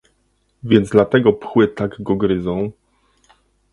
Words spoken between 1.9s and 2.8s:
go gryzą?"